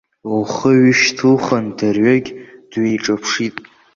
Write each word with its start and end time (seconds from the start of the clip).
Лхы 0.39 0.71
ҩышьҭылхын, 0.79 1.65
дырҩегьых 1.77 2.35
дҩеиҿаԥшит. 2.69 3.55